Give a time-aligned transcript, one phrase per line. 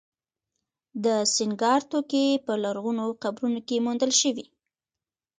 [1.03, 4.45] د سینګار توکي په لرغونو قبرونو کې موندل شوي